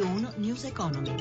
Radio 0.00 0.16
1 0.16 0.32
News 0.36 0.64
Economy. 0.64 1.14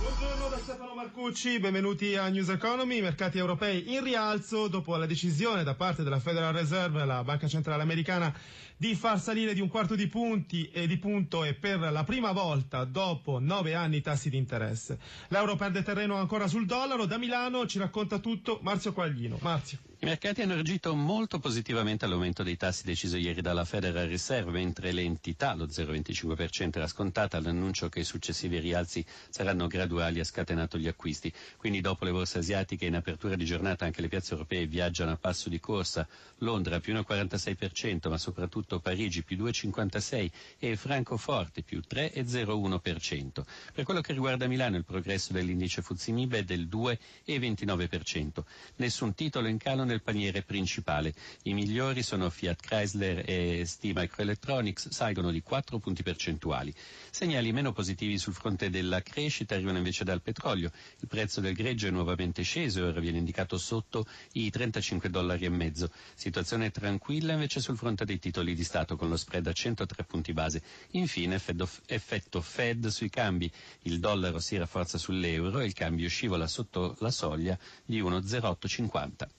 Buongiorno 0.00 0.48
da 0.50 0.58
Stefano 0.58 0.94
Marcucci, 0.96 1.60
benvenuti 1.60 2.16
a 2.16 2.26
News 2.28 2.48
Economy. 2.48 3.00
Mercati 3.00 3.38
europei 3.38 3.94
in 3.94 4.02
rialzo 4.02 4.66
dopo 4.66 4.96
la 4.96 5.06
decisione 5.06 5.62
da 5.62 5.76
parte 5.76 6.02
della 6.02 6.18
Federal 6.18 6.52
Reserve, 6.52 7.04
la 7.04 7.22
banca 7.22 7.46
centrale 7.46 7.82
americana, 7.82 8.34
di 8.76 8.96
far 8.96 9.20
salire 9.20 9.54
di 9.54 9.60
un 9.60 9.68
quarto 9.68 9.94
di 9.94 10.08
punti 10.08 10.68
e 10.72 10.88
di 10.88 10.96
punto 10.98 11.44
e 11.44 11.54
per 11.54 11.78
la 11.78 12.02
prima 12.02 12.32
volta 12.32 12.82
dopo 12.82 13.38
nove 13.38 13.76
anni 13.76 13.98
i 13.98 14.02
tassi 14.02 14.30
di 14.30 14.36
interesse. 14.36 14.98
L'euro 15.28 15.54
perde 15.54 15.84
terreno 15.84 16.16
ancora 16.16 16.48
sul 16.48 16.66
dollaro. 16.66 17.06
Da 17.06 17.18
Milano 17.18 17.66
ci 17.68 17.78
racconta 17.78 18.18
tutto 18.18 18.58
Marzio 18.62 18.92
Quaglino. 18.92 19.38
Marzio. 19.42 19.78
Mercati 20.08 20.40
hanno 20.40 20.54
reagito 20.54 20.94
molto 20.94 21.38
positivamente 21.38 22.06
all'aumento 22.06 22.42
dei 22.42 22.56
tassi 22.56 22.82
deciso 22.86 23.18
ieri 23.18 23.42
dalla 23.42 23.66
Federal 23.66 24.08
Reserve, 24.08 24.50
mentre 24.52 24.90
l'entità, 24.92 25.52
lo 25.52 25.66
0,25%, 25.66 26.76
era 26.76 26.86
scontata 26.86 27.36
all'annuncio 27.36 27.90
che 27.90 28.00
i 28.00 28.04
successivi 28.04 28.58
rialzi 28.58 29.04
saranno 29.28 29.66
graduali 29.66 30.18
ha 30.18 30.24
scatenato 30.24 30.78
gli 30.78 30.88
acquisti. 30.88 31.30
Quindi 31.58 31.82
dopo 31.82 32.06
le 32.06 32.12
borse 32.12 32.38
asiatiche 32.38 32.86
in 32.86 32.94
apertura 32.94 33.36
di 33.36 33.44
giornata 33.44 33.84
anche 33.84 34.00
le 34.00 34.08
piazze 34.08 34.32
europee 34.32 34.66
viaggiano 34.66 35.10
a 35.10 35.18
passo 35.18 35.50
di 35.50 35.60
corsa. 35.60 36.08
Londra 36.38 36.80
più 36.80 36.94
1,46%, 36.94 38.08
ma 38.08 38.16
soprattutto 38.16 38.80
Parigi 38.80 39.22
più 39.22 39.36
2,56% 39.36 40.30
e 40.58 40.76
Francoforte 40.76 41.60
più 41.60 41.82
3,01%. 41.86 43.42
Per 43.74 43.84
quello 43.84 44.00
che 44.00 44.14
riguarda 44.14 44.46
Milano 44.46 44.78
il 44.78 44.86
progresso 44.86 45.34
dell'indice 45.34 45.82
Fuzimib 45.82 46.32
è 46.34 46.44
del 46.44 46.66
2,29%. 46.66 48.42
Nessun 48.76 49.14
titolo 49.14 49.48
in 49.48 49.58
calo 49.58 49.84
nel 49.84 49.96
paniere 50.00 50.42
principale. 50.42 51.14
I 51.42 51.54
migliori 51.54 52.02
sono 52.02 52.30
Fiat 52.30 52.60
Chrysler 52.60 53.22
e 53.26 53.64
ST 53.64 53.84
Microelectronics, 53.94 54.90
salgono 54.90 55.30
di 55.30 55.42
4 55.42 55.78
punti 55.78 56.02
percentuali. 56.02 56.74
Segnali 57.10 57.52
meno 57.52 57.72
positivi 57.72 58.18
sul 58.18 58.34
fronte 58.34 58.70
della 58.70 59.02
crescita 59.02 59.54
arrivano 59.54 59.78
invece 59.78 60.04
dal 60.04 60.22
petrolio. 60.22 60.70
Il 61.00 61.08
prezzo 61.08 61.40
del 61.40 61.54
greggio 61.54 61.86
è 61.86 61.90
nuovamente 61.90 62.42
sceso 62.42 62.80
e 62.80 62.82
ora 62.82 63.00
viene 63.00 63.18
indicato 63.18 63.58
sotto 63.58 64.06
i 64.32 64.50
35 64.50 65.10
dollari 65.10 65.44
e 65.44 65.48
mezzo. 65.48 65.90
Situazione 66.14 66.70
tranquilla 66.70 67.32
invece 67.32 67.60
sul 67.60 67.76
fronte 67.76 68.04
dei 68.04 68.18
titoli 68.18 68.54
di 68.54 68.64
Stato 68.64 68.96
con 68.96 69.08
lo 69.08 69.16
spread 69.16 69.46
a 69.46 69.52
103 69.52 70.04
punti 70.04 70.32
base. 70.32 70.62
Infine 70.92 71.40
effetto 71.86 72.40
Fed 72.40 72.86
sui 72.88 73.10
cambi. 73.10 73.50
Il 73.82 73.98
dollaro 73.98 74.38
si 74.38 74.56
rafforza 74.56 74.98
sull'euro 74.98 75.60
e 75.60 75.66
il 75.66 75.74
cambio 75.74 76.08
scivola 76.08 76.46
sotto 76.46 76.96
la 77.00 77.10
soglia 77.10 77.58
di 77.84 78.00
1,0850. 78.00 79.37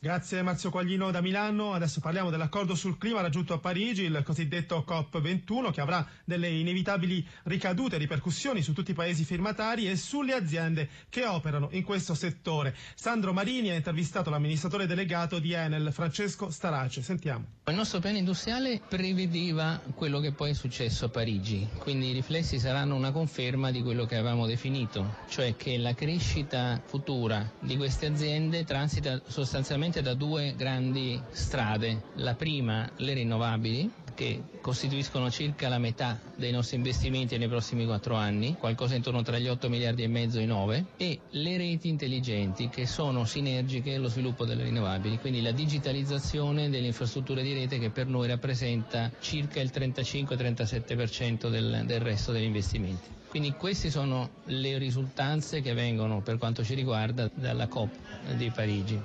Grazie 0.00 0.42
Marzio 0.42 0.70
Quaglino 0.70 1.10
da 1.10 1.20
Milano. 1.20 1.72
Adesso 1.72 1.98
parliamo 1.98 2.30
dell'accordo 2.30 2.76
sul 2.76 2.98
clima 2.98 3.20
raggiunto 3.20 3.52
a 3.52 3.58
Parigi, 3.58 4.04
il 4.04 4.22
cosiddetto 4.24 4.84
COP21, 4.86 5.72
che 5.72 5.80
avrà 5.80 6.06
delle 6.24 6.48
inevitabili 6.48 7.26
ricadute 7.42 7.96
e 7.96 7.98
ripercussioni 7.98 8.62
su 8.62 8.72
tutti 8.72 8.92
i 8.92 8.94
paesi 8.94 9.24
firmatari 9.24 9.90
e 9.90 9.96
sulle 9.96 10.34
aziende 10.34 10.88
che 11.08 11.26
operano 11.26 11.66
in 11.72 11.82
questo 11.82 12.14
settore. 12.14 12.76
Sandro 12.94 13.32
Marini 13.32 13.70
ha 13.70 13.74
intervistato 13.74 14.30
l'amministratore 14.30 14.86
delegato 14.86 15.40
di 15.40 15.52
Enel, 15.52 15.92
Francesco 15.92 16.48
Starace. 16.48 17.02
Sentiamo. 17.02 17.44
Il 17.66 17.74
nostro 17.74 17.98
piano 17.98 18.18
industriale 18.18 18.80
prevedeva 18.88 19.80
quello 19.96 20.20
che 20.20 20.30
poi 20.30 20.50
è 20.50 20.54
successo 20.54 21.06
a 21.06 21.08
Parigi, 21.08 21.68
quindi 21.78 22.10
i 22.10 22.12
riflessi 22.12 22.60
saranno 22.60 22.94
una 22.94 23.10
conferma 23.10 23.72
di 23.72 23.82
quello 23.82 24.06
che 24.06 24.14
avevamo 24.14 24.46
definito, 24.46 25.16
cioè 25.28 25.56
che 25.56 25.76
la 25.76 25.92
crescita 25.92 26.80
futura 26.86 27.50
di 27.58 27.76
queste 27.76 28.06
aziende 28.06 28.62
transita 28.62 29.20
sostanzialmente 29.26 29.86
da 29.88 30.14
due 30.14 30.54
grandi 30.56 31.20
strade. 31.30 32.02
La 32.16 32.34
prima, 32.34 32.88
le 32.96 33.14
rinnovabili, 33.14 33.90
che 34.18 34.42
costituiscono 34.60 35.30
circa 35.30 35.68
la 35.68 35.78
metà 35.78 36.18
dei 36.34 36.50
nostri 36.50 36.76
investimenti 36.76 37.38
nei 37.38 37.46
prossimi 37.46 37.86
quattro 37.86 38.16
anni, 38.16 38.56
qualcosa 38.58 38.96
intorno 38.96 39.22
tra 39.22 39.38
gli 39.38 39.46
8 39.46 39.68
miliardi 39.68 40.02
e 40.02 40.08
mezzo 40.08 40.40
e 40.40 40.42
i 40.42 40.46
9, 40.46 40.84
e 40.96 41.20
le 41.30 41.56
reti 41.56 41.88
intelligenti 41.88 42.68
che 42.68 42.84
sono 42.84 43.24
sinergiche 43.24 43.94
allo 43.94 44.08
sviluppo 44.08 44.44
delle 44.44 44.64
rinnovabili, 44.64 45.18
quindi 45.18 45.40
la 45.40 45.52
digitalizzazione 45.52 46.68
delle 46.68 46.88
infrastrutture 46.88 47.44
di 47.44 47.52
rete 47.52 47.78
che 47.78 47.90
per 47.90 48.08
noi 48.08 48.26
rappresenta 48.26 49.08
circa 49.20 49.60
il 49.60 49.70
35-37% 49.72 51.48
del, 51.48 51.82
del 51.86 52.00
resto 52.00 52.32
degli 52.32 52.42
investimenti. 52.42 53.08
Quindi 53.28 53.52
queste 53.52 53.88
sono 53.88 54.30
le 54.46 54.78
risultanze 54.78 55.60
che 55.60 55.74
vengono 55.74 56.22
per 56.22 56.38
quanto 56.38 56.64
ci 56.64 56.74
riguarda 56.74 57.30
dalla 57.32 57.68
COP 57.68 57.90
di 58.36 58.50
Parigi 58.50 59.00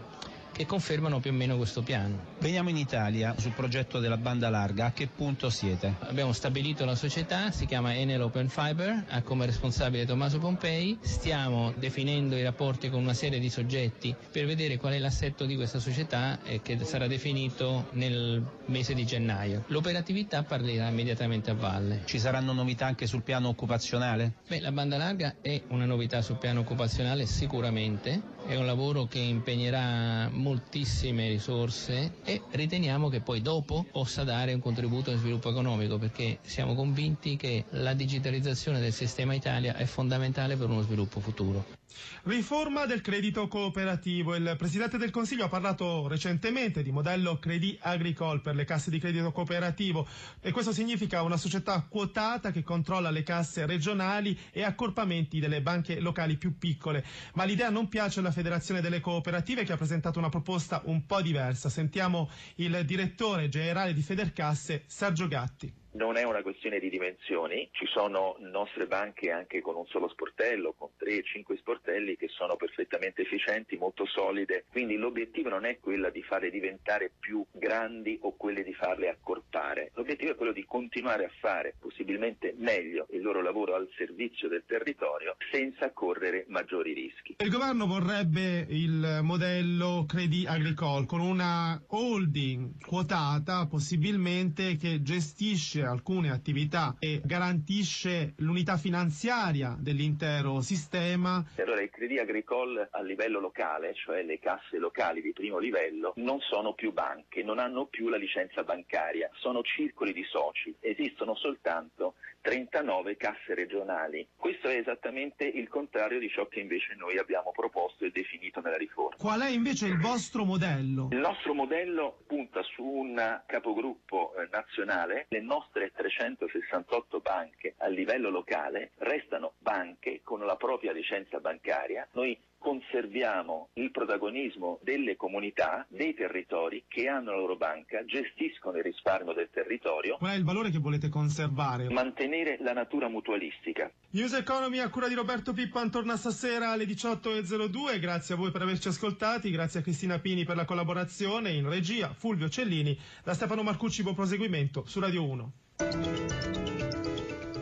che 0.53 0.65
confermano 0.65 1.19
più 1.19 1.31
o 1.31 1.33
meno 1.33 1.57
questo 1.57 1.81
piano. 1.81 2.31
Veniamo 2.39 2.69
in 2.69 2.77
Italia 2.77 3.35
sul 3.37 3.51
progetto 3.51 3.99
della 3.99 4.17
banda 4.17 4.49
larga, 4.49 4.85
a 4.85 4.91
che 4.91 5.07
punto 5.07 5.49
siete? 5.49 5.95
Abbiamo 5.99 6.31
stabilito 6.31 6.85
la 6.85 6.95
società, 6.95 7.51
si 7.51 7.65
chiama 7.65 7.95
Enel 7.95 8.21
Open 8.21 8.47
Fiber, 8.47 9.05
ha 9.09 9.21
come 9.21 9.45
responsabile 9.45 10.05
Tommaso 10.05 10.37
Pompei, 10.37 10.97
stiamo 11.01 11.73
definendo 11.75 12.35
i 12.35 12.43
rapporti 12.43 12.89
con 12.89 13.01
una 13.01 13.13
serie 13.13 13.39
di 13.39 13.49
soggetti 13.49 14.15
per 14.31 14.45
vedere 14.45 14.77
qual 14.77 14.93
è 14.93 14.99
l'assetto 14.99 15.45
di 15.45 15.55
questa 15.55 15.79
società 15.79 16.39
e 16.43 16.61
che 16.61 16.77
sarà 16.85 17.07
definito 17.07 17.87
nel 17.91 18.43
mese 18.65 18.93
di 18.93 19.05
gennaio. 19.05 19.63
L'operatività 19.67 20.43
parlerà 20.43 20.87
immediatamente 20.87 21.49
a 21.49 21.55
valle. 21.55 22.01
Ci 22.05 22.19
saranno 22.19 22.53
novità 22.53 22.85
anche 22.85 23.07
sul 23.07 23.23
piano 23.23 23.47
occupazionale? 23.47 24.33
Beh, 24.47 24.59
la 24.59 24.71
banda 24.71 24.97
larga 24.97 25.35
è 25.41 25.61
una 25.69 25.85
novità 25.85 26.21
sul 26.21 26.37
piano 26.37 26.59
occupazionale 26.59 27.25
sicuramente, 27.25 28.21
è 28.45 28.55
un 28.55 28.65
lavoro 28.65 29.05
che 29.05 29.19
impegnerà 29.19 30.29
moltissime 30.29 31.29
risorse 31.29 32.15
e 32.23 32.41
riteniamo 32.51 33.07
che 33.09 33.21
poi 33.21 33.41
dopo 33.41 33.85
possa 33.89 34.23
dare 34.23 34.53
un 34.53 34.59
contributo 34.59 35.09
allo 35.09 35.19
sviluppo 35.19 35.49
economico 35.49 35.97
perché 35.97 36.39
siamo 36.41 36.75
convinti 36.75 37.37
che 37.37 37.65
la 37.71 37.93
digitalizzazione 37.93 38.79
del 38.79 38.93
sistema 38.93 39.33
Italia 39.33 39.75
è 39.75 39.85
fondamentale 39.85 40.57
per 40.57 40.69
uno 40.69 40.81
sviluppo 40.81 41.19
futuro. 41.19 41.81
Riforma 42.23 42.85
del 42.85 43.01
credito 43.01 43.47
cooperativo. 43.47 44.35
Il 44.35 44.55
Presidente 44.57 44.97
del 44.97 45.11
Consiglio 45.11 45.45
ha 45.45 45.49
parlato 45.49 46.07
recentemente 46.07 46.81
di 46.81 46.91
modello 46.91 47.37
Credit 47.37 47.79
Agricole 47.81 48.39
per 48.39 48.55
le 48.55 48.65
casse 48.65 48.89
di 48.89 48.99
credito 48.99 49.31
cooperativo 49.31 50.07
e 50.41 50.51
questo 50.51 50.71
significa 50.71 51.21
una 51.21 51.37
società 51.37 51.85
quotata 51.87 52.51
che 52.51 52.63
controlla 52.63 53.09
le 53.11 53.23
casse 53.23 53.65
regionali 53.65 54.37
e 54.51 54.63
accorpamenti 54.63 55.39
delle 55.39 55.61
banche 55.61 55.99
locali 55.99 56.37
più 56.37 56.57
piccole. 56.57 57.03
Ma 57.33 57.43
l'idea 57.43 57.69
non 57.69 57.89
piace 57.89 58.19
alla 58.19 58.31
Federazione 58.33 58.81
delle 58.81 58.99
Cooperative 58.99 59.63
che 59.63 59.71
ha 59.71 59.77
presentato 59.77 60.19
una 60.19 60.29
proposta 60.29 60.81
un 60.85 61.05
po' 61.05 61.21
diversa. 61.21 61.69
Sentiamo 61.69 62.29
il 62.55 62.83
direttore 62.85 63.47
generale 63.47 63.93
di 63.93 64.01
Federcasse, 64.01 64.83
Sergio 64.87 65.27
Gatti. 65.29 65.82
Non 65.93 66.17
è 66.17 66.23
una 66.23 66.41
questione 66.41 66.79
di 66.79 66.89
dimensioni, 66.89 67.69
ci 67.71 67.85
sono 67.85 68.35
nostre 68.39 68.87
banche 68.87 69.29
anche 69.29 69.61
con 69.61 69.75
un 69.75 69.85
solo 69.85 70.09
sportello, 70.09 70.73
con 70.75 70.89
3-5 70.99 71.55
sportelli 71.57 72.17
che 72.17 72.29
sono 72.29 72.55
perfettamente 72.55 73.21
efficienti, 73.21 73.77
molto 73.77 74.07
solide, 74.07 74.65
quindi 74.71 74.95
l'obiettivo 74.95 75.49
non 75.49 75.65
è 75.65 75.77
quello 75.79 76.09
di 76.09 76.23
farle 76.23 76.49
diventare 76.49 77.11
più 77.19 77.45
grandi 77.51 78.17
o 78.21 78.35
quelle 78.35 78.63
di 78.63 78.73
farle 78.73 79.09
accorpare, 79.09 79.91
l'obiettivo 79.93 80.31
è 80.31 80.35
quello 80.35 80.51
di 80.51 80.65
continuare 80.65 81.25
a 81.25 81.31
fare 81.39 81.75
possibilmente 81.79 82.55
meglio 82.57 83.05
il 83.11 83.21
loro 83.21 83.43
lavoro 83.43 83.75
al 83.75 83.87
servizio 83.95 84.47
del 84.47 84.63
territorio 84.65 85.35
senza 85.51 85.91
correre 85.91 86.45
maggiori 86.47 86.93
rischi. 86.93 87.35
Il 87.37 87.51
governo 87.51 87.85
vorrebbe 87.85 88.65
il 88.67 89.19
modello 89.21 90.05
Credit 90.07 90.47
Agricole 90.47 91.05
con 91.05 91.19
una 91.19 91.79
holding 91.87 92.83
quotata 92.83 93.67
possibilmente 93.67 94.75
che 94.75 95.03
gestisce 95.03 95.82
alcune 95.85 96.31
attività 96.31 96.95
e 96.99 97.21
garantisce 97.23 98.33
l'unità 98.37 98.77
finanziaria 98.77 99.75
dell'intero 99.79 100.61
sistema. 100.61 101.43
Allora 101.57 101.81
il 101.81 101.89
Credit 101.89 102.19
Agricole 102.19 102.87
a 102.91 103.01
livello 103.01 103.39
locale, 103.39 103.93
cioè 103.93 104.23
le 104.23 104.39
casse 104.39 104.77
locali 104.77 105.21
di 105.21 105.33
primo 105.33 105.57
livello, 105.57 106.13
non 106.17 106.39
sono 106.39 106.73
più 106.73 106.91
banche, 106.93 107.43
non 107.43 107.59
hanno 107.59 107.85
più 107.85 108.09
la 108.09 108.17
licenza 108.17 108.63
bancaria, 108.63 109.29
sono 109.33 109.61
circoli 109.61 110.13
di 110.13 110.23
soci, 110.23 110.75
esistono 110.79 111.35
soltanto 111.35 112.15
39 112.43 113.15
casse 113.15 113.55
regionali. 113.55 114.27
Questo 114.35 114.67
è 114.67 114.75
esattamente 114.75 115.45
il 115.45 115.69
contrario 115.69 116.19
di 116.19 116.29
ciò 116.29 116.45
che 116.47 116.59
invece 116.59 116.93
noi 116.95 117.17
abbiamo 117.17 117.51
proposto 117.51 118.03
e 118.03 118.11
definito 118.11 118.59
nella 118.59 118.75
riforma. 118.75 119.15
Qual 119.15 119.39
è 119.39 119.47
invece 119.47 119.87
il 119.87 119.97
vostro 119.97 120.43
modello? 120.43 121.07
Il 121.11 121.19
nostro 121.19 121.53
modello 121.53 122.19
punta 122.27 122.61
su 122.63 122.83
un 122.83 123.41
capogruppo 123.45 124.35
eh, 124.35 124.49
nazionale. 124.51 125.27
Le 125.29 125.39
nostre 125.39 125.91
368 125.95 127.21
banche 127.21 127.75
a 127.77 127.87
livello 127.87 128.29
locale 128.29 128.91
restano 128.97 129.53
banche 129.59 130.19
con 130.21 130.41
la 130.41 130.57
propria 130.57 130.91
licenza 130.91 131.39
bancaria. 131.39 132.05
Noi 132.11 132.37
conserviamo 132.63 133.67
il 133.73 133.91
protagonismo 133.91 134.79
delle 134.81 135.17
comunità, 135.17 135.85
dei 135.89 136.13
territori 136.13 136.85
che 136.87 137.09
hanno 137.09 137.31
la 137.31 137.37
loro 137.37 137.57
banca, 137.57 138.05
gestiscono 138.05 138.77
il 138.77 138.83
risparmio 138.83 139.33
del 139.33 139.49
territorio. 139.51 140.15
Qual 140.15 140.31
è 140.31 140.35
il 140.35 140.45
valore 140.45 140.69
che 140.71 140.79
volete 140.79 141.09
conservare? 141.09 141.89
Mantenere 141.89 142.57
la 142.61 142.71
natura 142.71 143.09
mutualistica. 143.09 143.91
News 144.11 144.33
Economy 144.33 144.79
a 144.79 144.89
cura 144.89 145.09
di 145.09 145.13
Roberto 145.13 145.51
Pippan 145.51 145.91
torna 145.91 146.15
stasera 146.15 146.71
alle 146.71 146.85
18.02. 146.85 147.99
Grazie 147.99 148.35
a 148.35 148.37
voi 148.37 148.51
per 148.51 148.61
averci 148.61 148.87
ascoltati, 148.87 149.51
grazie 149.51 149.81
a 149.81 149.83
Cristina 149.83 150.19
Pini 150.19 150.45
per 150.45 150.55
la 150.55 150.63
collaborazione 150.63 151.51
in 151.51 151.67
regia, 151.67 152.13
Fulvio 152.13 152.47
Cellini, 152.47 152.97
da 153.25 153.33
Stefano 153.33 153.63
Marcucci 153.63 154.03
buon 154.03 154.15
proseguimento 154.15 154.85
su 154.85 155.01
Radio 155.01 155.25
1. 155.25 155.51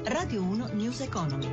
Radio 0.03 0.44
1 0.44 0.69
News 0.74 1.01
Economy. 1.01 1.50